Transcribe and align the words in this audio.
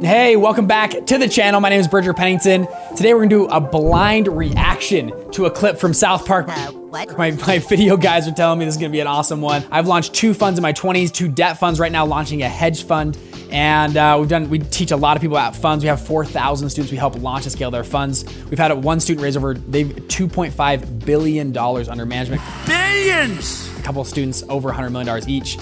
Hey, 0.00 0.36
welcome 0.36 0.68
back 0.68 1.06
to 1.06 1.18
the 1.18 1.28
channel. 1.28 1.60
My 1.60 1.70
name 1.70 1.80
is 1.80 1.88
Bridger 1.88 2.14
Pennington. 2.14 2.68
Today 2.96 3.14
we're 3.14 3.26
gonna 3.26 3.30
do 3.30 3.46
a 3.46 3.60
blind 3.60 4.28
reaction 4.28 5.12
to 5.32 5.46
a 5.46 5.50
clip 5.50 5.76
from 5.76 5.92
South 5.92 6.24
Park. 6.24 6.46
Uh, 6.48 6.70
what? 6.70 7.18
My, 7.18 7.32
my 7.32 7.58
video 7.68 7.96
guys 7.96 8.28
are 8.28 8.32
telling 8.32 8.60
me 8.60 8.64
this 8.64 8.76
is 8.76 8.80
gonna 8.80 8.92
be 8.92 9.00
an 9.00 9.08
awesome 9.08 9.40
one. 9.40 9.64
I've 9.72 9.88
launched 9.88 10.14
two 10.14 10.34
funds 10.34 10.56
in 10.56 10.62
my 10.62 10.72
20s, 10.72 11.10
two 11.10 11.28
debt 11.28 11.58
funds 11.58 11.80
right 11.80 11.90
now, 11.90 12.06
launching 12.06 12.42
a 12.42 12.48
hedge 12.48 12.84
fund. 12.84 13.18
And 13.50 13.96
uh, 13.96 14.18
we've 14.20 14.28
done, 14.28 14.48
we 14.48 14.60
teach 14.60 14.92
a 14.92 14.96
lot 14.96 15.16
of 15.16 15.20
people 15.20 15.36
about 15.36 15.56
funds. 15.56 15.82
We 15.82 15.88
have 15.88 16.00
4,000 16.06 16.70
students 16.70 16.92
we 16.92 16.98
help 16.98 17.20
launch 17.20 17.46
and 17.46 17.52
scale 17.52 17.72
their 17.72 17.82
funds. 17.82 18.24
We've 18.50 18.58
had 18.58 18.72
one 18.72 19.00
student 19.00 19.24
raise 19.24 19.36
over, 19.36 19.54
they've 19.54 19.88
$2.5 19.88 21.04
billion 21.04 21.58
under 21.58 22.06
management. 22.06 22.42
Billions! 22.66 23.76
A 23.76 23.82
couple 23.82 24.02
of 24.02 24.06
students 24.06 24.44
over 24.48 24.70
$100 24.70 24.92
million 24.92 25.28
each 25.28 25.58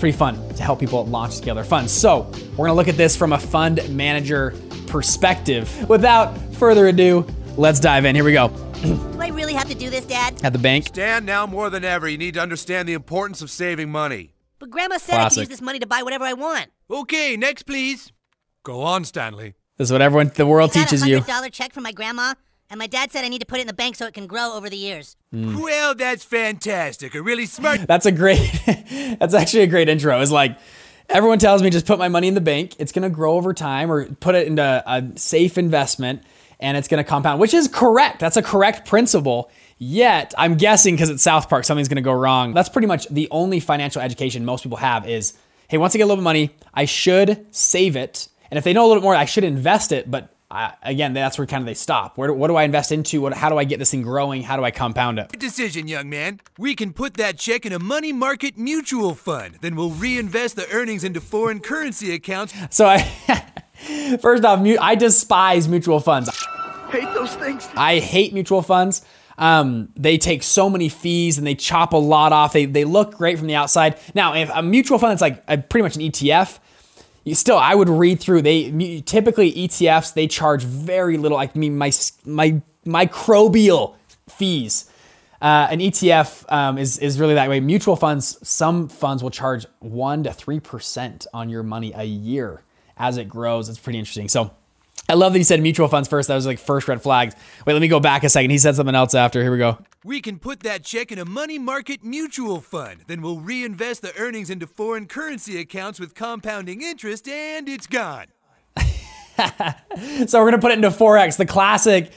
pretty 0.00 0.16
fun 0.16 0.36
to 0.54 0.62
help 0.62 0.80
people 0.80 1.04
launch 1.06 1.34
scale 1.34 1.54
their 1.54 1.64
funds. 1.64 1.92
So 1.92 2.22
we're 2.56 2.66
gonna 2.66 2.74
look 2.74 2.88
at 2.88 2.96
this 2.96 3.16
from 3.16 3.32
a 3.32 3.38
fund 3.38 3.80
manager 3.94 4.54
perspective. 4.86 5.88
Without 5.88 6.36
further 6.54 6.88
ado, 6.88 7.26
let's 7.56 7.78
dive 7.80 8.04
in. 8.04 8.14
Here 8.14 8.24
we 8.24 8.32
go. 8.32 8.48
do 8.82 9.20
I 9.20 9.28
really 9.28 9.52
have 9.54 9.68
to 9.68 9.74
do 9.74 9.90
this, 9.90 10.04
Dad? 10.04 10.40
At 10.42 10.52
the 10.52 10.58
bank. 10.58 10.86
Stan, 10.86 11.24
now 11.24 11.46
more 11.46 11.70
than 11.70 11.84
ever, 11.84 12.08
you 12.08 12.18
need 12.18 12.34
to 12.34 12.40
understand 12.40 12.88
the 12.88 12.94
importance 12.94 13.42
of 13.42 13.50
saving 13.50 13.90
money. 13.90 14.32
But 14.58 14.70
Grandma 14.70 14.98
said 14.98 15.14
I 15.14 15.18
Classic. 15.20 15.34
could 15.36 15.40
use 15.42 15.48
this 15.48 15.62
money 15.62 15.78
to 15.78 15.86
buy 15.86 16.02
whatever 16.02 16.24
I 16.24 16.32
want. 16.32 16.66
Okay, 16.90 17.36
next, 17.36 17.62
please. 17.64 18.12
Go 18.64 18.82
on, 18.82 19.04
Stanley. 19.04 19.54
This 19.78 19.88
is 19.88 19.92
what 19.92 20.02
everyone, 20.02 20.30
the 20.34 20.46
world 20.46 20.70
I 20.72 20.74
got 20.74 20.88
teaches 20.88 21.02
a 21.02 21.08
you. 21.08 21.14
hundred 21.20 21.26
dollar 21.32 21.48
check 21.48 21.72
from 21.72 21.82
my 21.84 21.92
grandma, 21.92 22.34
and 22.70 22.78
my 22.78 22.86
dad 22.86 23.10
said 23.10 23.24
I 23.24 23.28
need 23.28 23.40
to 23.40 23.46
put 23.46 23.58
it 23.58 23.62
in 23.62 23.66
the 23.66 23.72
bank 23.72 23.96
so 23.96 24.06
it 24.06 24.14
can 24.14 24.26
grow 24.26 24.54
over 24.54 24.70
the 24.70 24.76
years. 24.76 25.16
Mm. 25.34 25.60
Well, 25.60 25.94
that's 25.94 26.24
fantastic. 26.24 27.14
A 27.14 27.22
really 27.22 27.46
smart. 27.46 27.80
That's 27.86 28.06
a 28.06 28.12
great, 28.12 28.38
that's 29.18 29.34
actually 29.34 29.62
a 29.64 29.66
great 29.66 29.88
intro. 29.88 30.20
It's 30.20 30.30
like, 30.30 30.56
everyone 31.08 31.38
tells 31.38 31.62
me 31.62 31.70
just 31.70 31.86
put 31.86 31.98
my 31.98 32.08
money 32.08 32.28
in 32.28 32.34
the 32.34 32.40
bank. 32.40 32.76
It's 32.78 32.92
gonna 32.92 33.10
grow 33.10 33.34
over 33.34 33.52
time 33.52 33.90
or 33.90 34.06
put 34.06 34.34
it 34.34 34.46
into 34.46 34.62
a 34.86 35.02
safe 35.16 35.58
investment 35.58 36.22
and 36.60 36.76
it's 36.76 36.88
gonna 36.88 37.04
compound, 37.04 37.40
which 37.40 37.54
is 37.54 37.68
correct. 37.68 38.20
That's 38.20 38.36
a 38.36 38.42
correct 38.42 38.86
principle. 38.86 39.50
Yet, 39.78 40.34
I'm 40.38 40.56
guessing 40.56 40.94
because 40.94 41.10
it's 41.10 41.22
South 41.22 41.48
Park, 41.48 41.64
something's 41.64 41.88
gonna 41.88 42.02
go 42.02 42.12
wrong. 42.12 42.54
That's 42.54 42.68
pretty 42.68 42.86
much 42.86 43.08
the 43.08 43.28
only 43.30 43.60
financial 43.60 44.00
education 44.02 44.44
most 44.44 44.62
people 44.62 44.78
have 44.78 45.08
is, 45.08 45.32
hey, 45.68 45.78
once 45.78 45.94
I 45.94 45.98
get 45.98 46.04
a 46.04 46.06
little 46.06 46.16
bit 46.16 46.20
of 46.20 46.24
money, 46.24 46.50
I 46.74 46.84
should 46.84 47.46
save 47.50 47.96
it. 47.96 48.28
And 48.50 48.58
if 48.58 48.64
they 48.64 48.72
know 48.72 48.84
a 48.84 48.88
little 48.88 49.00
bit 49.00 49.04
more, 49.04 49.14
I 49.14 49.24
should 49.24 49.44
invest 49.44 49.90
it. 49.92 50.10
But 50.10 50.34
I, 50.50 50.74
again, 50.82 51.12
that's 51.12 51.38
where 51.38 51.46
kind 51.46 51.62
of 51.62 51.66
they 51.66 51.74
stop. 51.74 52.18
Where, 52.18 52.32
what 52.32 52.48
do 52.48 52.56
I 52.56 52.64
invest 52.64 52.90
into? 52.90 53.20
What, 53.20 53.34
how 53.34 53.48
do 53.50 53.56
I 53.56 53.62
get 53.64 53.78
this 53.78 53.92
thing 53.92 54.02
growing? 54.02 54.42
How 54.42 54.56
do 54.56 54.64
I 54.64 54.72
compound 54.72 55.20
it? 55.20 55.30
Good 55.30 55.40
Decision, 55.40 55.86
young 55.86 56.10
man. 56.10 56.40
We 56.58 56.74
can 56.74 56.92
put 56.92 57.14
that 57.14 57.38
check 57.38 57.64
in 57.64 57.72
a 57.72 57.78
money 57.78 58.12
market 58.12 58.58
mutual 58.58 59.14
fund. 59.14 59.58
Then 59.60 59.76
we'll 59.76 59.90
reinvest 59.90 60.56
the 60.56 60.68
earnings 60.72 61.04
into 61.04 61.20
foreign 61.20 61.60
currency 61.60 62.12
accounts. 62.12 62.52
So 62.70 62.86
I, 62.86 62.98
first 64.20 64.44
off, 64.44 64.66
I 64.80 64.96
despise 64.96 65.68
mutual 65.68 66.00
funds. 66.00 66.28
Hate 66.90 67.14
those 67.14 67.34
things. 67.36 67.68
I 67.76 68.00
hate 68.00 68.34
mutual 68.34 68.62
funds. 68.62 69.04
Um, 69.38 69.88
they 69.96 70.18
take 70.18 70.42
so 70.42 70.68
many 70.68 70.88
fees 70.88 71.38
and 71.38 71.46
they 71.46 71.54
chop 71.54 71.92
a 71.92 71.96
lot 71.96 72.32
off. 72.32 72.52
They, 72.52 72.66
they 72.66 72.84
look 72.84 73.16
great 73.16 73.38
from 73.38 73.46
the 73.46 73.54
outside. 73.54 73.98
Now, 74.14 74.34
if 74.34 74.50
a 74.52 74.62
mutual 74.62 74.98
fund 74.98 75.12
that's 75.12 75.22
like 75.22 75.44
a, 75.46 75.58
pretty 75.58 75.82
much 75.82 75.94
an 75.96 76.02
ETF, 76.02 76.58
you 76.58 76.60
still 77.34 77.58
I 77.58 77.74
would 77.74 77.88
read 77.88 78.20
through. 78.20 78.42
They 78.42 79.02
typically 79.04 79.52
ETFs 79.52 80.14
they 80.14 80.26
charge 80.26 80.64
very 80.64 81.16
little. 81.16 81.38
I 81.38 81.50
mean 81.54 81.76
my 81.78 81.92
my 82.24 82.60
microbial 82.86 83.96
fees. 84.28 84.90
Uh, 85.42 85.68
an 85.70 85.78
ETF 85.78 86.44
um, 86.52 86.76
is 86.76 86.98
is 86.98 87.18
really 87.18 87.34
that 87.34 87.48
way. 87.48 87.60
Mutual 87.60 87.96
funds, 87.96 88.36
some 88.46 88.88
funds 88.88 89.22
will 89.22 89.30
charge 89.30 89.66
one 89.78 90.24
to 90.24 90.32
three 90.32 90.60
percent 90.60 91.26
on 91.32 91.48
your 91.48 91.62
money 91.62 91.92
a 91.94 92.04
year 92.04 92.62
as 92.96 93.16
it 93.16 93.28
grows. 93.28 93.68
It's 93.68 93.78
pretty 93.78 93.98
interesting. 93.98 94.28
So. 94.28 94.52
I 95.08 95.14
love 95.14 95.32
that 95.32 95.38
he 95.38 95.44
said 95.44 95.60
mutual 95.60 95.88
funds 95.88 96.08
first. 96.08 96.28
That 96.28 96.36
was 96.36 96.46
like 96.46 96.58
first 96.58 96.86
red 96.86 97.02
flags. 97.02 97.34
Wait, 97.66 97.72
let 97.72 97.80
me 97.82 97.88
go 97.88 97.98
back 97.98 98.22
a 98.22 98.28
second. 98.28 98.50
He 98.50 98.58
said 98.58 98.76
something 98.76 98.94
else 98.94 99.14
after. 99.14 99.42
Here 99.42 99.50
we 99.50 99.58
go. 99.58 99.78
We 100.04 100.20
can 100.20 100.38
put 100.38 100.60
that 100.60 100.84
check 100.84 101.10
in 101.10 101.18
a 101.18 101.24
money 101.24 101.58
market 101.58 102.04
mutual 102.04 102.60
fund. 102.60 103.00
Then 103.06 103.20
we'll 103.20 103.40
reinvest 103.40 104.02
the 104.02 104.16
earnings 104.16 104.50
into 104.50 104.66
foreign 104.66 105.06
currency 105.06 105.58
accounts 105.58 105.98
with 105.98 106.14
compounding 106.14 106.80
interest, 106.80 107.28
and 107.28 107.68
it's 107.68 107.86
gone. 107.86 108.26
So 110.26 110.38
we're 110.38 110.50
gonna 110.50 110.60
put 110.60 110.72
it 110.72 110.74
into 110.74 110.90
forex, 110.90 111.38
the 111.38 111.46
classic 111.46 112.12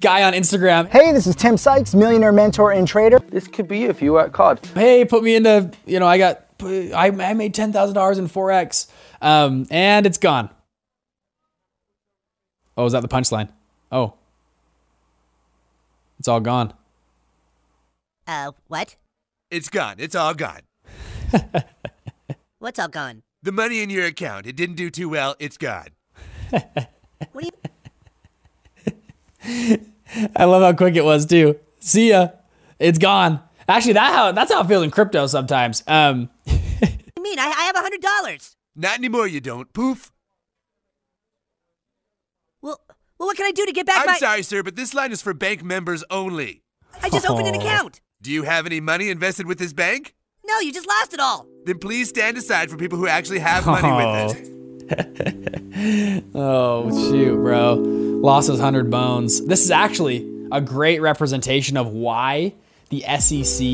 guy 0.00 0.22
on 0.22 0.34
Instagram. 0.34 0.86
Hey, 0.88 1.12
this 1.12 1.26
is 1.26 1.34
Tim 1.34 1.56
Sykes, 1.56 1.94
millionaire 1.94 2.32
mentor 2.32 2.72
and 2.72 2.86
trader. 2.86 3.18
This 3.18 3.48
could 3.48 3.66
be 3.66 3.78
you 3.78 3.88
if 3.88 4.02
you 4.02 4.12
work 4.12 4.36
hard. 4.36 4.64
Hey, 4.74 5.04
put 5.06 5.22
me 5.22 5.34
into. 5.34 5.70
You 5.86 5.98
know, 5.98 6.06
I 6.06 6.18
got. 6.18 6.44
I, 6.62 7.10
I 7.20 7.34
made 7.34 7.54
ten 7.54 7.72
thousand 7.72 7.94
dollars 7.94 8.18
in 8.18 8.28
forex, 8.28 8.90
um, 9.22 9.66
and 9.70 10.04
it's 10.06 10.18
gone. 10.18 10.50
Oh, 12.78 12.86
is 12.86 12.92
that 12.92 13.02
the 13.02 13.08
punchline? 13.08 13.48
Oh, 13.90 14.14
it's 16.18 16.28
all 16.28 16.40
gone. 16.40 16.72
Uh, 18.26 18.52
what? 18.68 18.94
It's 19.50 19.68
gone. 19.68 19.96
It's 19.98 20.14
all 20.14 20.32
gone. 20.32 20.60
What's 22.60 22.78
all 22.78 22.88
gone? 22.88 23.22
The 23.42 23.52
money 23.52 23.82
in 23.82 23.90
your 23.90 24.06
account, 24.06 24.46
it 24.46 24.54
didn't 24.54 24.76
do 24.76 24.90
too 24.90 25.08
well. 25.08 25.34
It's 25.40 25.58
gone. 25.58 25.88
What 27.32 27.44
do 27.44 27.50
you? 29.50 29.80
I 30.36 30.44
love 30.44 30.62
how 30.62 30.72
quick 30.72 30.94
it 30.94 31.04
was 31.04 31.26
too. 31.26 31.58
See 31.80 32.10
ya. 32.10 32.28
It's 32.78 32.98
gone. 32.98 33.40
Actually, 33.68 33.94
that 33.94 34.14
how 34.14 34.32
that's 34.32 34.52
how 34.52 34.60
it 34.62 34.68
feels 34.68 34.84
in 34.84 34.90
crypto 34.90 35.26
sometimes. 35.26 35.82
Um, 35.86 36.30
mean? 37.28 37.38
I, 37.38 37.46
I 37.46 37.62
have 37.64 37.76
a 37.76 37.80
hundred 37.80 38.00
dollars. 38.00 38.56
Not 38.76 38.98
anymore, 38.98 39.26
you 39.26 39.40
don't. 39.40 39.72
Poof. 39.72 40.12
Well, 43.18 43.26
well, 43.26 43.28
what 43.30 43.36
can 43.36 43.46
I 43.46 43.50
do 43.52 43.66
to 43.66 43.72
get 43.72 43.86
back 43.86 44.00
I'm 44.00 44.06
my? 44.06 44.16
sorry, 44.18 44.42
sir, 44.42 44.62
but 44.62 44.76
this 44.76 44.94
line 44.94 45.10
is 45.12 45.20
for 45.22 45.34
bank 45.34 45.62
members 45.64 46.04
only. 46.10 46.62
I 47.02 47.10
just 47.10 47.28
opened 47.28 47.48
an 47.48 47.56
Oh. 47.56 47.60
account. 47.60 48.00
Do 48.22 48.30
you 48.32 48.44
have 48.44 48.66
any 48.66 48.80
money 48.80 49.10
invested 49.10 49.46
with 49.46 49.58
this 49.58 49.72
bank? 49.72 50.14
No, 50.46 50.58
you 50.60 50.72
just 50.72 50.88
lost 50.88 51.12
it 51.14 51.20
all. 51.20 51.46
Then 51.66 51.78
please 51.78 52.08
stand 52.08 52.36
aside 52.36 52.70
for 52.70 52.76
people 52.76 52.98
who 52.98 53.06
actually 53.06 53.38
have 53.40 53.66
money 53.66 53.90
with 53.92 54.36
it. 54.36 54.54
Oh 56.34 56.90
shoot, 57.10 57.36
bro. 57.36 57.74
Lost 57.74 58.48
his 58.48 58.58
hundred 58.58 58.90
bones. 58.90 59.44
This 59.44 59.62
is 59.62 59.70
actually 59.70 60.26
a 60.50 60.60
great 60.62 61.00
representation 61.02 61.76
of 61.76 61.88
why 61.92 62.54
the 62.90 63.04
SEC 63.18 63.66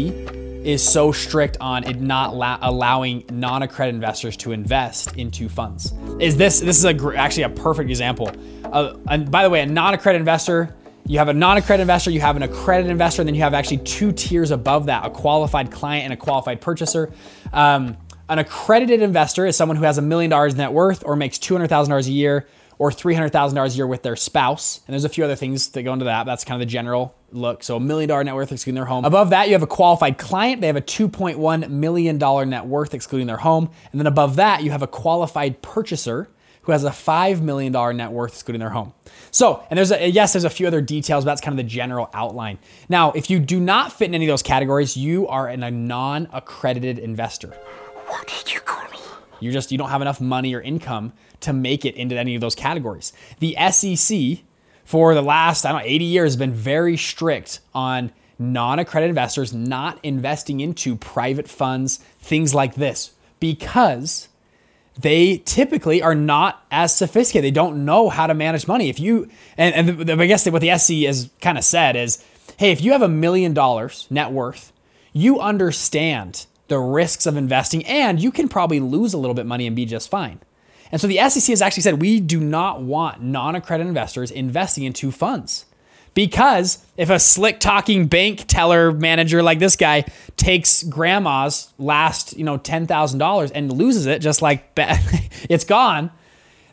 is 0.65 0.83
so 0.83 1.13
strict 1.13 1.57
on 1.61 1.85
it 1.85 2.01
not 2.01 2.35
la- 2.35 2.59
allowing 2.63 3.25
non-accredited 3.31 3.95
investors 3.95 4.37
to 4.39 4.53
invest 4.53 5.17
into 5.17 5.49
funds. 5.49 5.93
Is 6.19 6.37
this 6.37 6.61
this 6.61 6.79
is 6.79 6.85
a 6.85 6.95
gr- 6.95 7.15
actually 7.15 7.45
a 7.45 7.51
perfect 7.51 7.91
example. 7.91 8.31
Uh, 8.65 8.97
and 9.09 9.31
by 9.31 9.43
the 9.43 9.51
way, 9.51 9.61
a 9.61 9.67
non-accredited 9.67 10.21
investor. 10.21 10.75
You 11.07 11.19
have 11.19 11.29
a 11.29 11.35
non-accredited 11.35 11.83
investor, 11.83 12.11
you 12.11 12.21
have 12.21 12.35
an 12.37 12.43
accredited 12.43 12.91
investor, 12.91 13.21
and 13.21 13.29
then 13.29 13.35
you 13.35 13.43
have 13.43 13.53
actually 13.53 13.77
two 13.79 14.11
tiers 14.11 14.51
above 14.51 14.87
that: 14.87 15.05
a 15.05 15.11
qualified 15.11 15.71
client 15.71 16.05
and 16.05 16.15
a 16.15 16.17
qualified 16.17 16.63
purchaser. 16.63 17.13
Um, 17.53 17.99
an 18.29 18.39
accredited 18.39 19.03
investor 19.03 19.45
is 19.45 19.55
someone 19.55 19.77
who 19.77 19.85
has 19.85 19.99
a 19.99 20.03
million 20.03 20.31
dollars 20.31 20.55
net 20.55 20.73
worth 20.73 21.03
or 21.05 21.15
makes 21.15 21.39
$200,000 21.39 22.07
a 22.07 22.11
year 22.11 22.47
or 22.79 22.91
$300,000 22.91 23.67
a 23.67 23.76
year 23.76 23.87
with 23.87 24.03
their 24.03 24.17
spouse. 24.17 24.81
And 24.87 24.93
there's 24.93 25.05
a 25.05 25.09
few 25.09 25.25
other 25.25 25.37
things 25.37 25.69
that 25.69 25.82
go 25.82 25.93
into 25.93 26.06
that. 26.06 26.26
That's 26.26 26.44
kind 26.44 26.61
of 26.61 26.67
the 26.67 26.71
general 26.71 27.15
look. 27.32 27.62
So 27.62 27.76
a 27.76 27.81
million 27.81 28.09
dollar 28.09 28.25
net 28.25 28.35
worth 28.35 28.53
excluding 28.53 28.76
their 28.76 28.85
home. 28.85 29.05
Above 29.05 29.31
that, 29.31 29.49
you 29.49 29.55
have 29.55 29.62
a 29.62 29.67
qualified 29.67 30.19
client. 30.19 30.61
They 30.61 30.67
have 30.67 30.76
a 30.76 30.82
$2.1 30.82 31.69
million 31.71 32.19
net 32.49 32.67
worth 32.67 32.94
excluding 32.94 33.26
their 33.26 33.38
home. 33.38 33.71
And 33.93 34.00
then 34.00 34.06
above 34.06 34.37
that, 34.37 34.62
you 34.62 34.71
have 34.71 34.82
a 34.82 34.87
qualified 34.87 35.62
purchaser 35.62 36.29
who 36.62 36.73
has 36.73 36.85
a 36.85 36.91
$5 36.91 37.43
million 37.43 37.73
net 37.97 38.11
worth 38.11 38.32
excluding 38.32 38.61
their 38.61 38.71
home. 38.71 38.93
So, 39.31 39.65
and 39.71 39.76
there's 39.76 39.93
a, 39.93 40.09
yes, 40.09 40.32
there's 40.32 40.44
a 40.44 40.50
few 40.50 40.67
other 40.67 40.81
details, 40.81 41.25
but 41.25 41.32
that's 41.32 41.41
kind 41.41 41.59
of 41.59 41.65
the 41.65 41.71
general 41.71 42.09
outline. 42.15 42.59
Now, 42.88 43.12
if 43.12 43.29
you 43.29 43.38
do 43.38 43.61
not 43.61 43.93
fit 43.93 44.06
in 44.06 44.15
any 44.15 44.26
of 44.26 44.32
those 44.32 44.43
categories, 44.43 44.97
you 44.97 45.29
are 45.29 45.49
a 45.49 45.71
non 45.71 46.29
accredited 46.32 46.99
investor. 46.99 47.50
What 48.06 48.26
did 48.26 48.53
you 48.55 48.61
call 48.61 48.88
me? 48.91 48.94
You 49.44 49.52
just 49.52 49.70
you 49.70 49.79
don't 49.79 49.91
have 49.91 50.02
enough 50.02 50.20
money 50.20 50.55
or 50.55 50.61
income 50.61 51.12
to 51.41 51.52
make 51.52 51.85
it 51.85 51.94
into 51.96 52.17
any 52.17 52.35
of 52.35 52.41
those 52.41 52.55
categories. 52.55 53.12
The 53.41 53.56
SEC 53.70 54.44
for 54.85 55.14
the 55.14 55.23
last 55.23 55.64
I 55.64 55.73
don't 55.73 55.82
know 55.82 55.87
80 55.87 56.05
years 56.05 56.26
has 56.32 56.37
been 56.37 56.52
very 56.52 56.96
strict 56.96 57.61
on 57.75 58.12
non-accredited 58.38 59.11
investors 59.11 59.52
not 59.52 59.99
investing 60.02 60.61
into 60.61 60.96
private 60.96 61.49
funds, 61.49 61.99
things 62.19 62.55
like 62.55 62.75
this 62.75 63.12
because 63.38 64.29
they 64.99 65.38
typically 65.38 66.02
are 66.02 66.14
not 66.14 66.64
as 66.70 66.94
sophisticated. 66.97 67.44
They 67.44 67.55
don't 67.55 67.85
know 67.85 68.08
how 68.08 68.26
to 68.26 68.35
manage 68.35 68.69
money. 68.69 68.88
If 68.88 69.00
you 69.00 69.29
and, 69.56 69.75
and 69.75 69.88
the, 69.88 70.05
the, 70.05 70.23
I 70.23 70.26
guess 70.26 70.49
what 70.49 70.62
the 70.62 70.76
SC 70.79 71.05
has 71.06 71.31
kind 71.40 71.58
of 71.58 71.64
said 71.64 71.97
is, 71.97 72.25
hey, 72.56 72.70
if 72.70 72.81
you 72.81 72.93
have 72.93 73.02
a 73.02 73.08
million 73.08 73.55
dollars 73.55 74.06
net 74.11 74.31
worth, 74.31 74.73
you 75.12 75.40
understand 75.40 76.47
the 76.69 76.78
risks 76.78 77.26
of 77.26 77.37
investing, 77.37 77.84
and 77.87 78.20
you 78.20 78.31
can 78.31 78.49
probably 78.49 78.81
lose 78.81 79.14
a 79.14 79.19
little 79.19 79.34
bit 79.34 79.46
money 79.46 79.66
and 79.66 79.76
be 79.76 79.84
just 79.84 80.08
fine. 80.08 80.40
And 80.90 81.00
so 81.00 81.06
the 81.06 81.19
SEC 81.28 81.44
has 81.49 81.62
actually 81.62 81.82
said 81.82 82.00
we 82.00 82.20
do 82.20 82.40
not 82.40 82.82
want 82.82 83.22
non-accredited 83.22 83.88
investors 83.88 84.31
investing 84.31 84.84
into 84.84 85.11
funds. 85.11 85.66
Because 86.14 86.84
if 86.96 87.11
a 87.11 87.19
slick 87.19 87.58
talking 87.58 88.06
bank 88.06 88.44
teller 88.46 88.93
manager 88.93 89.43
like 89.43 89.58
this 89.58 89.75
guy 89.75 90.05
takes 90.37 90.84
grandma's 90.84 91.72
last, 91.76 92.37
you 92.37 92.44
know, 92.44 92.56
$10,000 92.56 93.50
and 93.52 93.72
loses 93.72 94.06
it 94.06 94.20
just 94.20 94.40
like 94.40 94.70
it's 95.50 95.64
gone, 95.64 96.12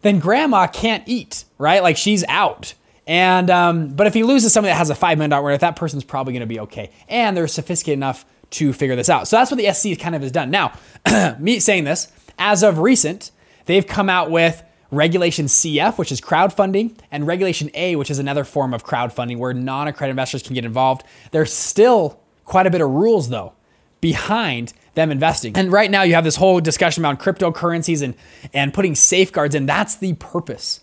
then 0.03 0.19
grandma 0.19 0.67
can't 0.67 1.03
eat, 1.07 1.45
right? 1.57 1.81
Like 1.81 1.97
she's 1.97 2.23
out. 2.27 2.75
And 3.07 3.49
um, 3.49 3.89
but 3.89 4.05
if 4.05 4.13
he 4.13 4.23
loses 4.23 4.53
somebody 4.53 4.71
that 4.71 4.77
has 4.77 4.91
a 4.91 4.95
five 4.95 5.17
million 5.17 5.31
dollar 5.31 5.57
that 5.57 5.75
person's 5.75 6.03
probably 6.03 6.33
going 6.33 6.41
to 6.41 6.47
be 6.47 6.59
okay, 6.61 6.91
and 7.09 7.35
they're 7.35 7.47
sophisticated 7.47 7.97
enough 7.97 8.25
to 8.51 8.73
figure 8.73 8.95
this 8.95 9.09
out. 9.09 9.27
So 9.27 9.37
that's 9.37 9.51
what 9.51 9.57
the 9.57 9.71
SEC 9.73 9.99
kind 9.99 10.15
of 10.15 10.21
has 10.21 10.31
done. 10.31 10.51
Now, 10.51 10.73
me 11.39 11.59
saying 11.59 11.85
this, 11.85 12.11
as 12.37 12.63
of 12.63 12.79
recent, 12.79 13.31
they've 13.65 13.85
come 13.85 14.09
out 14.09 14.29
with 14.31 14.63
Regulation 14.91 15.45
CF, 15.45 15.97
which 15.97 16.11
is 16.11 16.19
crowdfunding, 16.19 16.97
and 17.11 17.25
Regulation 17.25 17.71
A, 17.73 17.95
which 17.95 18.11
is 18.11 18.19
another 18.19 18.43
form 18.43 18.73
of 18.73 18.85
crowdfunding 18.85 19.37
where 19.37 19.53
non 19.53 19.87
accredited 19.87 20.11
investors 20.11 20.43
can 20.43 20.53
get 20.53 20.65
involved. 20.65 21.03
There's 21.31 21.53
still 21.53 22.19
quite 22.43 22.67
a 22.67 22.69
bit 22.69 22.81
of 22.81 22.89
rules, 22.89 23.29
though, 23.29 23.53
behind 24.01 24.73
them 24.95 25.09
investing. 25.09 25.55
And 25.55 25.71
right 25.71 25.89
now, 25.89 26.03
you 26.03 26.15
have 26.15 26.25
this 26.25 26.35
whole 26.35 26.59
discussion 26.59 27.05
about 27.05 27.19
cryptocurrencies 27.19 28.01
and, 28.01 28.15
and 28.53 28.73
putting 28.73 28.95
safeguards 28.95 29.55
in. 29.55 29.65
That's 29.65 29.95
the 29.95 30.13
purpose. 30.15 30.81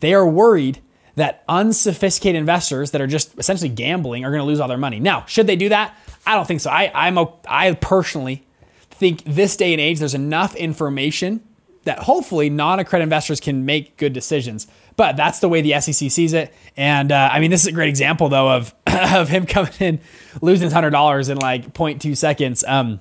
They 0.00 0.12
are 0.12 0.28
worried 0.28 0.80
that 1.14 1.42
unsophisticated 1.48 2.38
investors 2.38 2.92
that 2.92 3.00
are 3.00 3.06
just 3.06 3.36
essentially 3.38 3.70
gambling 3.70 4.24
are 4.24 4.30
going 4.30 4.40
to 4.40 4.46
lose 4.46 4.60
all 4.60 4.68
their 4.68 4.78
money. 4.78 5.00
Now, 5.00 5.24
should 5.26 5.46
they 5.46 5.56
do 5.56 5.70
that? 5.70 5.96
I 6.26 6.34
don't 6.34 6.46
think 6.46 6.60
so. 6.60 6.70
I, 6.70 6.90
I'm 6.94 7.18
a, 7.18 7.32
I 7.48 7.72
personally 7.74 8.46
think 8.90 9.24
this 9.24 9.56
day 9.56 9.72
and 9.72 9.80
age, 9.80 9.98
there's 9.98 10.14
enough 10.14 10.54
information 10.56 11.42
that 11.84 12.00
hopefully 12.00 12.50
non-accredited 12.50 13.04
investors 13.04 13.40
can 13.40 13.64
make 13.64 13.96
good 13.96 14.12
decisions. 14.12 14.66
But 14.96 15.16
that's 15.16 15.38
the 15.38 15.48
way 15.48 15.62
the 15.62 15.80
SEC 15.80 16.10
sees 16.10 16.32
it. 16.32 16.52
And 16.76 17.12
uh, 17.12 17.30
I 17.32 17.40
mean, 17.40 17.50
this 17.50 17.62
is 17.62 17.68
a 17.68 17.72
great 17.72 17.88
example 17.88 18.28
though 18.28 18.50
of 18.50 18.74
of 18.86 19.28
him 19.28 19.46
coming 19.46 19.72
in 19.78 20.00
losing 20.42 20.70
hundred 20.70 20.90
dollars 20.90 21.28
in 21.28 21.38
like 21.38 21.72
0.2 21.72 22.16
seconds. 22.16 22.64
Um, 22.64 23.00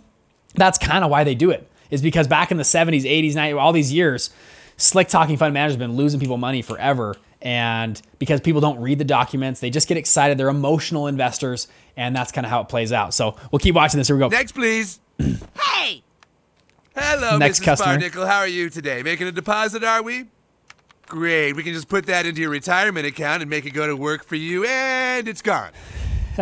that's 0.55 0.77
kind 0.77 1.03
of 1.03 1.11
why 1.11 1.23
they 1.23 1.35
do 1.35 1.49
it. 1.49 1.69
Is 1.89 2.01
because 2.01 2.27
back 2.27 2.51
in 2.51 2.57
the 2.57 2.63
70s, 2.63 3.03
80s, 3.03 3.33
90s, 3.33 3.59
all 3.59 3.71
these 3.71 3.91
years, 3.91 4.29
slick 4.77 5.07
talking 5.07 5.37
fund 5.37 5.53
managers 5.53 5.73
have 5.73 5.79
been 5.79 5.95
losing 5.95 6.19
people 6.19 6.37
money 6.37 6.61
forever. 6.61 7.15
And 7.41 8.01
because 8.19 8.41
people 8.41 8.61
don't 8.61 8.79
read 8.79 8.97
the 8.97 9.05
documents, 9.05 9.59
they 9.59 9.69
just 9.69 9.87
get 9.87 9.97
excited. 9.97 10.37
They're 10.37 10.49
emotional 10.49 11.07
investors, 11.07 11.67
and 11.95 12.15
that's 12.15 12.31
kind 12.31 12.45
of 12.45 12.51
how 12.51 12.61
it 12.61 12.69
plays 12.69 12.91
out. 12.91 13.13
So 13.13 13.35
we'll 13.51 13.59
keep 13.59 13.75
watching 13.75 13.99
this. 13.99 14.07
Here 14.07 14.15
we 14.15 14.19
go. 14.19 14.29
Next, 14.29 14.53
please. 14.53 14.99
Hey! 15.59 16.03
Hello, 16.95 17.37
Next 17.37 17.59
Mrs. 17.59 17.65
customer. 17.65 17.97
Barnickel. 17.99 18.25
How 18.27 18.39
are 18.39 18.47
you 18.47 18.69
today? 18.71 19.03
Making 19.03 19.27
a 19.27 19.31
deposit, 19.31 19.83
are 19.83 20.01
we? 20.01 20.25
Great. 21.05 21.53
We 21.53 21.61
can 21.63 21.73
just 21.73 21.87
put 21.87 22.07
that 22.07 22.25
into 22.25 22.41
your 22.41 22.49
retirement 22.49 23.05
account 23.05 23.43
and 23.43 23.49
make 23.49 23.65
it 23.65 23.71
go 23.71 23.85
to 23.85 23.95
work 23.95 24.23
for 24.23 24.35
you, 24.35 24.65
and 24.65 25.27
it's 25.27 25.43
gone. 25.43 25.71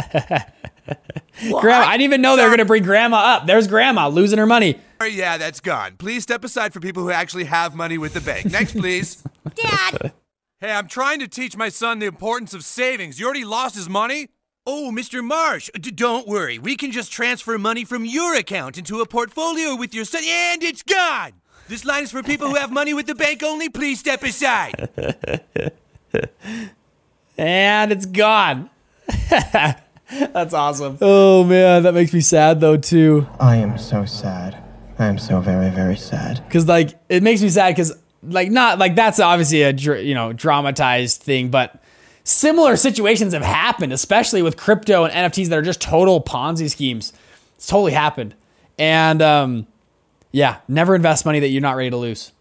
Grandma, 1.50 1.86
I 1.88 1.98
didn't 1.98 2.02
even 2.02 2.22
know 2.22 2.36
they 2.38 2.44
were 2.44 2.50
going 2.50 2.60
to 2.60 2.66
bring 2.66 2.84
grandma 2.84 3.18
up. 3.18 3.48
There's 3.48 3.68
grandma 3.68 4.08
losing 4.08 4.40
her 4.40 4.46
money. 4.46 4.80
Oh, 5.02 5.06
yeah, 5.06 5.38
that's 5.38 5.60
gone. 5.60 5.98
Please 5.98 6.24
step 6.24 6.44
aside 6.44 6.72
for 6.74 6.80
people 6.80 7.04
who 7.04 7.12
actually 7.12 7.44
have 7.46 7.76
money 7.76 7.98
with 7.98 8.14
the 8.14 8.22
bank. 8.22 8.46
Next, 8.46 8.74
please. 8.78 9.22
Dad! 9.56 10.14
Hey, 10.60 10.72
I'm 10.72 10.88
trying 10.88 11.20
to 11.20 11.28
teach 11.28 11.56
my 11.58 11.70
son 11.70 12.00
the 12.00 12.06
importance 12.06 12.54
of 12.54 12.64
savings. 12.64 13.20
You 13.20 13.26
already 13.26 13.46
lost 13.46 13.76
his 13.76 13.90
money? 13.90 14.30
Oh, 14.68 14.92
Mr. 14.92 15.24
Marsh, 15.24 15.70
d- 15.80 15.92
don't 15.92 16.28
worry. 16.28 16.58
We 16.58 16.76
can 16.76 16.92
just 16.92 17.12
transfer 17.12 17.58
money 17.58 17.86
from 17.86 18.04
your 18.04 18.36
account 18.36 18.78
into 18.78 19.00
a 19.02 19.06
portfolio 19.06 19.76
with 19.76 19.94
your 19.94 20.06
son, 20.06 20.24
and 20.26 20.64
it's 20.64 20.82
gone. 20.82 21.34
This 21.68 21.86
line 21.86 22.04
is 22.04 22.12
for 22.12 22.24
people 22.24 22.50
who 22.50 22.56
have 22.56 22.72
money 22.72 22.94
with 22.94 23.06
the 23.08 23.16
bank 23.16 23.44
only. 23.44 23.70
Please 23.70 24.00
step 24.00 24.24
aside. 24.24 24.90
And 27.38 27.92
it's 27.92 28.06
gone. 28.06 28.70
That's 29.30 30.54
awesome. 30.54 30.98
Oh 31.02 31.44
man, 31.44 31.84
that 31.84 31.94
makes 31.94 32.14
me 32.14 32.22
sad 32.22 32.60
though 32.62 32.78
too. 32.78 33.28
I 33.40 33.58
am 33.58 33.78
so 33.78 34.06
sad. 34.06 34.58
I 35.00 35.08
am 35.08 35.18
so 35.18 35.42
very, 35.42 35.70
very 35.70 35.98
sad. 35.98 36.44
Cause 36.50 36.68
like 36.68 36.98
it 37.10 37.24
makes 37.24 37.42
me 37.42 37.50
sad 37.50 37.76
because 37.76 37.98
like 38.28 38.52
not 38.52 38.80
like 38.80 38.96
that's 38.96 39.20
obviously 39.20 39.64
a 39.64 39.72
you 39.72 40.14
know 40.14 40.34
dramatized 40.34 41.22
thing, 41.22 41.50
but 41.50 41.82
similar 42.24 42.76
situations 42.76 43.34
have 43.34 43.44
happened, 43.44 43.94
especially 43.94 44.42
with 44.42 44.58
crypto 44.58 45.06
and 45.06 45.14
NFTs 45.14 45.48
that 45.50 45.58
are 45.58 45.64
just 45.64 45.82
total 45.82 46.22
Ponzi 46.22 46.70
schemes. 46.70 47.14
It's 47.56 47.68
totally 47.68 47.94
happened, 47.94 48.36
and 48.78 49.22
um, 49.22 49.68
yeah, 50.32 50.58
never 50.68 50.96
invest 50.96 51.26
money 51.26 51.40
that 51.40 51.48
you're 51.50 51.62
not 51.62 51.76
ready 51.76 51.90
to 51.92 51.98
lose. 51.98 52.32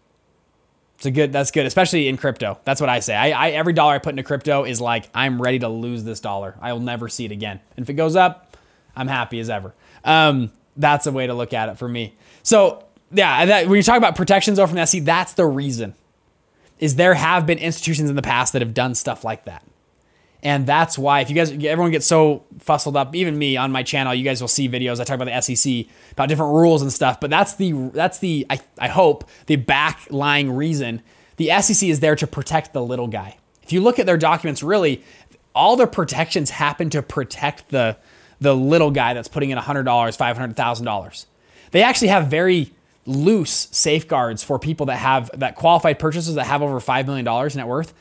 It's 0.95 1.05
a 1.05 1.11
good. 1.11 1.31
That's 1.31 1.51
good, 1.51 1.65
especially 1.65 2.07
in 2.07 2.17
crypto. 2.17 2.59
That's 2.63 2.79
what 2.81 2.89
I 2.89 2.99
say. 2.99 3.15
I, 3.15 3.47
I 3.47 3.49
every 3.51 3.73
dollar 3.73 3.93
I 3.93 3.99
put 3.99 4.11
into 4.11 4.23
crypto 4.23 4.63
is 4.63 4.81
like 4.81 5.09
I'm 5.13 5.41
ready 5.41 5.59
to 5.59 5.69
lose 5.69 6.03
this 6.03 6.19
dollar. 6.19 6.55
I 6.61 6.73
will 6.73 6.79
never 6.79 7.09
see 7.09 7.25
it 7.25 7.31
again. 7.31 7.59
And 7.75 7.83
if 7.83 7.89
it 7.89 7.93
goes 7.93 8.15
up, 8.15 8.57
I'm 8.95 9.07
happy 9.07 9.39
as 9.39 9.49
ever. 9.49 9.73
Um, 10.03 10.51
that's 10.77 11.07
a 11.07 11.11
way 11.11 11.27
to 11.27 11.33
look 11.33 11.53
at 11.53 11.69
it 11.69 11.77
for 11.77 11.87
me. 11.87 12.15
So 12.43 12.85
yeah, 13.15 13.45
that, 13.45 13.67
when 13.67 13.77
you 13.77 13.83
talk 13.83 13.97
about 13.97 14.15
protections 14.15 14.59
over 14.59 14.73
from 14.73 14.85
SEC, 14.85 15.03
that's 15.03 15.33
the 15.33 15.45
reason. 15.45 15.95
Is 16.79 16.95
there 16.95 17.13
have 17.13 17.45
been 17.45 17.57
institutions 17.57 18.09
in 18.09 18.15
the 18.15 18.21
past 18.21 18.53
that 18.53 18.61
have 18.61 18.73
done 18.73 18.95
stuff 18.95 19.23
like 19.23 19.45
that. 19.45 19.63
And 20.43 20.67
that's 20.67 20.95
why, 20.95 21.21
if 21.21 21.29
you 21.31 21.35
guys, 21.35 21.49
everyone 21.51 21.89
gets 21.89 22.05
so 22.05 22.43
fussed 22.59 22.85
up, 22.85 23.15
even 23.15 23.35
me 23.35 23.57
on 23.57 23.71
my 23.71 23.81
channel, 23.81 24.13
you 24.13 24.23
guys 24.23 24.41
will 24.41 24.47
see 24.47 24.69
videos. 24.69 24.99
I 24.99 25.03
talk 25.03 25.19
about 25.19 25.25
the 25.25 25.55
SEC, 25.55 25.87
about 26.11 26.29
different 26.29 26.53
rules 26.53 26.83
and 26.83 26.93
stuff. 26.93 27.19
But 27.19 27.31
that's 27.31 27.55
the, 27.55 27.71
that's 27.93 28.19
the, 28.19 28.45
I, 28.49 28.59
I 28.77 28.87
hope, 28.89 29.27
the 29.47 29.57
backlying 29.57 30.55
reason. 30.55 31.01
The 31.37 31.49
SEC 31.61 31.89
is 31.89 31.99
there 31.99 32.15
to 32.17 32.27
protect 32.27 32.73
the 32.73 32.83
little 32.83 33.07
guy. 33.07 33.39
If 33.63 33.73
you 33.73 33.81
look 33.81 33.97
at 33.97 34.05
their 34.05 34.17
documents, 34.17 34.61
really, 34.61 35.03
all 35.55 35.75
their 35.77 35.87
protections 35.87 36.51
happen 36.51 36.91
to 36.91 37.01
protect 37.01 37.69
the, 37.69 37.97
the 38.39 38.55
little 38.55 38.91
guy 38.91 39.15
that's 39.15 39.27
putting 39.27 39.49
in 39.49 39.57
$100, 39.57 39.83
$500,000. 39.83 41.25
They 41.71 41.81
actually 41.81 42.09
have 42.09 42.27
very 42.27 42.71
loose 43.05 43.67
safeguards 43.71 44.43
for 44.43 44.57
people 44.57 44.87
that 44.87 44.97
have 44.97 45.29
that 45.39 45.55
qualified 45.55 45.99
purchases 45.99 46.35
that 46.35 46.45
have 46.45 46.61
over 46.61 46.79
$5 46.79 47.05
million 47.05 47.25
net 47.55 47.67
worth 47.67 47.93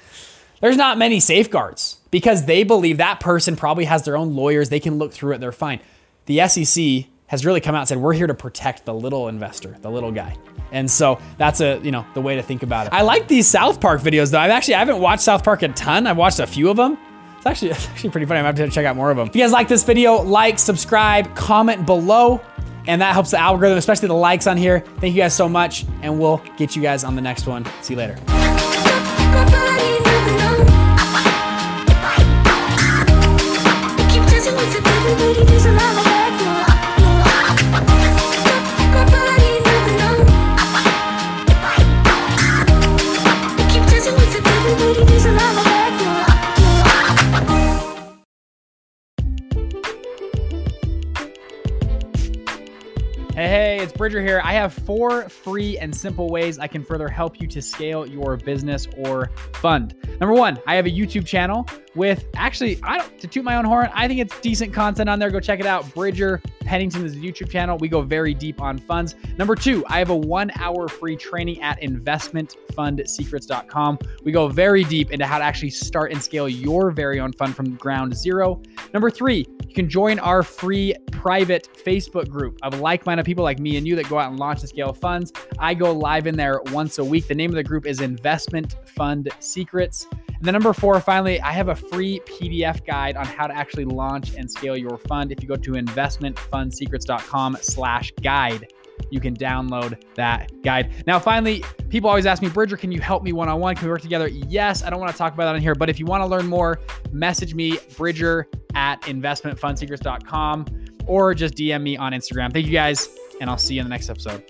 there's 0.64 0.78
not 0.78 0.96
many 0.96 1.20
safeguards 1.20 1.98
because 2.10 2.46
they 2.46 2.64
believe 2.64 2.96
that 2.96 3.20
person 3.20 3.54
probably 3.54 3.84
has 3.84 4.04
their 4.06 4.16
own 4.16 4.34
lawyers. 4.34 4.70
They 4.70 4.80
can 4.80 4.96
look 4.96 5.12
through 5.12 5.32
it. 5.32 5.38
They're 5.38 5.52
fine. 5.52 5.80
The 6.24 6.48
SEC 6.48 7.04
has 7.26 7.44
really 7.44 7.60
come 7.60 7.74
out 7.74 7.80
and 7.80 7.88
said, 7.88 7.98
we're 7.98 8.14
here 8.14 8.26
to 8.26 8.34
protect 8.34 8.86
the 8.86 8.94
little 8.94 9.28
investor, 9.28 9.76
the 9.82 9.90
little 9.90 10.10
guy. 10.10 10.36
And 10.72 10.90
so 10.90 11.20
that's 11.36 11.60
a, 11.60 11.80
you 11.82 11.90
know, 11.90 12.06
the 12.14 12.22
way 12.22 12.36
to 12.36 12.42
think 12.42 12.62
about 12.62 12.86
it. 12.86 12.94
I 12.94 13.02
like 13.02 13.28
these 13.28 13.46
South 13.46 13.78
Park 13.78 14.00
videos 14.00 14.30
though. 14.30 14.38
I've 14.38 14.50
actually, 14.50 14.76
I 14.76 14.78
haven't 14.78 15.00
watched 15.00 15.22
South 15.22 15.44
Park 15.44 15.60
a 15.60 15.68
ton. 15.68 16.06
I've 16.06 16.16
watched 16.16 16.38
a 16.38 16.46
few 16.46 16.70
of 16.70 16.78
them. 16.78 16.96
It's 17.36 17.44
actually, 17.44 17.70
it's 17.72 17.86
actually 17.88 18.08
pretty 18.08 18.26
funny. 18.26 18.40
I'm 18.40 18.46
have 18.46 18.56
to 18.56 18.70
check 18.70 18.86
out 18.86 18.96
more 18.96 19.10
of 19.10 19.18
them. 19.18 19.28
If 19.28 19.36
you 19.36 19.42
guys 19.42 19.52
like 19.52 19.68
this 19.68 19.84
video, 19.84 20.22
like, 20.22 20.58
subscribe, 20.58 21.36
comment 21.36 21.84
below, 21.84 22.40
and 22.86 23.00
that 23.00 23.12
helps 23.12 23.30
the 23.30 23.38
algorithm, 23.38 23.78
especially 23.78 24.08
the 24.08 24.14
likes 24.14 24.46
on 24.46 24.56
here. 24.56 24.80
Thank 24.98 25.14
you 25.14 25.22
guys 25.22 25.34
so 25.34 25.48
much, 25.48 25.84
and 26.02 26.18
we'll 26.18 26.42
get 26.56 26.76
you 26.76 26.82
guys 26.82 27.04
on 27.04 27.16
the 27.16 27.22
next 27.22 27.46
one. 27.46 27.66
See 27.82 27.94
you 27.94 27.98
later. 27.98 28.33
Bridger 54.04 54.20
here. 54.20 54.42
I 54.44 54.52
have 54.52 54.74
four 54.74 55.30
free 55.30 55.78
and 55.78 55.96
simple 55.96 56.28
ways 56.28 56.58
I 56.58 56.66
can 56.66 56.84
further 56.84 57.08
help 57.08 57.40
you 57.40 57.46
to 57.46 57.62
scale 57.62 58.06
your 58.06 58.36
business 58.36 58.86
or 58.98 59.30
fund. 59.54 59.94
Number 60.20 60.34
one, 60.34 60.58
I 60.66 60.74
have 60.74 60.84
a 60.84 60.90
YouTube 60.90 61.24
channel 61.24 61.66
with 61.94 62.26
actually, 62.34 62.78
I 62.82 62.98
don't 62.98 63.18
to 63.20 63.28
toot 63.28 63.44
my 63.44 63.56
own 63.56 63.64
horn. 63.64 63.88
I 63.94 64.08
think 64.08 64.20
it's 64.20 64.38
decent 64.40 64.72
content 64.72 65.08
on 65.08 65.18
there. 65.18 65.30
Go 65.30 65.40
check 65.40 65.60
it 65.60 65.66
out. 65.66 65.92
Bridger 65.94 66.42
Pennington 66.60 67.04
is 67.04 67.14
a 67.14 67.18
YouTube 67.18 67.50
channel. 67.50 67.76
We 67.78 67.88
go 67.88 68.02
very 68.02 68.34
deep 68.34 68.60
on 68.60 68.78
funds. 68.78 69.14
Number 69.38 69.54
two, 69.54 69.84
I 69.88 69.98
have 69.98 70.10
a 70.10 70.16
one 70.16 70.50
hour 70.56 70.88
free 70.88 71.16
training 71.16 71.62
at 71.62 71.80
investmentfundsecrets.com. 71.80 73.98
We 74.24 74.32
go 74.32 74.48
very 74.48 74.82
deep 74.84 75.12
into 75.12 75.26
how 75.26 75.38
to 75.38 75.44
actually 75.44 75.70
start 75.70 76.12
and 76.12 76.22
scale 76.22 76.48
your 76.48 76.90
very 76.90 77.20
own 77.20 77.32
fund 77.32 77.54
from 77.54 77.76
ground 77.76 78.16
zero. 78.16 78.60
Number 78.92 79.10
three, 79.10 79.46
you 79.66 79.74
can 79.74 79.88
join 79.88 80.18
our 80.18 80.42
free 80.42 80.94
private 81.12 81.68
Facebook 81.84 82.28
group 82.28 82.58
of 82.62 82.80
like 82.80 83.06
minded 83.06 83.26
people 83.26 83.44
like 83.44 83.58
me 83.58 83.76
and 83.76 83.86
you 83.86 83.96
that 83.96 84.08
go 84.08 84.18
out 84.18 84.30
and 84.30 84.38
launch 84.38 84.60
and 84.60 84.68
scale 84.68 84.92
funds. 84.92 85.32
I 85.58 85.74
go 85.74 85.92
live 85.92 86.26
in 86.26 86.36
there 86.36 86.60
once 86.66 86.98
a 86.98 87.04
week. 87.04 87.28
The 87.28 87.34
name 87.34 87.50
of 87.50 87.56
the 87.56 87.64
group 87.64 87.86
is 87.86 88.00
Investment 88.00 88.76
Fund 88.86 89.28
Secrets. 89.40 90.06
Then 90.44 90.52
number 90.52 90.74
four, 90.74 91.00
finally, 91.00 91.40
I 91.40 91.52
have 91.52 91.68
a 91.68 91.74
free 91.74 92.20
PDF 92.26 92.84
guide 92.84 93.16
on 93.16 93.24
how 93.24 93.46
to 93.46 93.56
actually 93.56 93.86
launch 93.86 94.34
and 94.36 94.50
scale 94.50 94.76
your 94.76 94.98
fund. 94.98 95.32
If 95.32 95.42
you 95.42 95.48
go 95.48 95.56
to 95.56 95.72
investmentfundsecrets.com 95.72 97.56
slash 97.62 98.12
guide, 98.22 98.70
you 99.10 99.20
can 99.20 99.34
download 99.34 100.02
that 100.16 100.52
guide. 100.62 100.92
Now, 101.06 101.18
finally, 101.18 101.64
people 101.88 102.10
always 102.10 102.26
ask 102.26 102.42
me, 102.42 102.50
Bridger, 102.50 102.76
can 102.76 102.92
you 102.92 103.00
help 103.00 103.22
me 103.22 103.32
one 103.32 103.48
on 103.48 103.58
one? 103.58 103.74
Can 103.74 103.86
we 103.86 103.90
work 103.90 104.02
together? 104.02 104.28
Yes, 104.28 104.82
I 104.82 104.90
don't 104.90 105.00
want 105.00 105.12
to 105.12 105.16
talk 105.16 105.32
about 105.32 105.46
that 105.46 105.56
in 105.56 105.62
here, 105.62 105.74
but 105.74 105.88
if 105.88 105.98
you 105.98 106.04
want 106.04 106.20
to 106.20 106.26
learn 106.26 106.46
more, 106.46 106.78
message 107.10 107.54
me, 107.54 107.78
Bridger 107.96 108.46
at 108.74 109.00
investmentfundsecrets.com, 109.02 110.66
or 111.06 111.34
just 111.34 111.54
DM 111.54 111.82
me 111.82 111.96
on 111.96 112.12
Instagram. 112.12 112.52
Thank 112.52 112.66
you 112.66 112.72
guys, 112.72 113.08
and 113.40 113.48
I'll 113.48 113.56
see 113.56 113.76
you 113.76 113.80
in 113.80 113.86
the 113.86 113.90
next 113.90 114.10
episode. 114.10 114.44